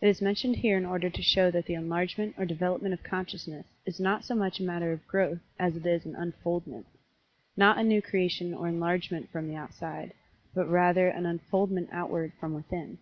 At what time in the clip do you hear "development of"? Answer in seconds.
2.46-3.02